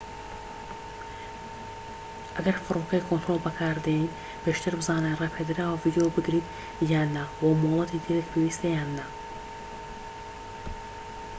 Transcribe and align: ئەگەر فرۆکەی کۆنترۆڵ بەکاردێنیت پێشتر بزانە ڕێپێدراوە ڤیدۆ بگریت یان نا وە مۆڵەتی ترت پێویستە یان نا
ئەگەر 2.35 2.57
فرۆکەی 2.65 3.05
کۆنترۆڵ 3.07 3.39
بەکاردێنیت 3.45 4.13
پێشتر 4.43 4.73
بزانە 4.79 5.11
ڕێپێدراوە 5.19 5.81
ڤیدۆ 5.83 6.05
بگریت 6.15 6.47
یان 6.91 7.09
نا 7.15 7.23
وە 7.43 7.51
مۆڵەتی 7.61 8.01
ترت 8.05 8.27
پێویستە 8.33 8.67
یان 8.77 8.89
نا 8.97 9.05